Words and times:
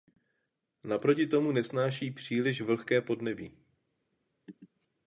Naproti 0.83 1.27
tomu 1.27 1.51
nesnáší 1.51 2.11
příliš 2.11 2.61
vlhké 2.61 3.01
podnebí. 3.01 3.53